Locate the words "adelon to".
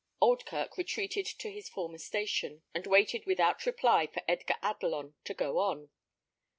4.63-5.35